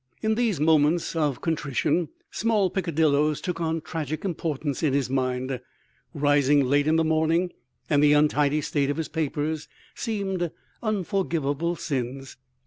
In 0.23 0.33
these 0.33 0.59
moments 0.59 1.15
of 1.15 1.41
contrition 1.41 2.09
small 2.31 2.71
peccadilloes 2.71 3.39
took 3.39 3.61
on 3.61 3.81
tragic 3.81 4.25
importance 4.25 4.81
in 4.81 4.93
his 4.93 5.11
mind. 5.11 5.61
Rising 6.15 6.63
late 6.65 6.87
in 6.87 6.95
the 6.95 7.03
morning 7.03 7.51
and 7.87 8.03
the 8.03 8.13
untidy 8.13 8.61
state 8.61 8.89
of 8.89 8.97
his 8.97 9.09
papers 9.09 9.67
seemed 9.93 10.49
unforgivable 10.81 11.75
sins. 11.75 12.37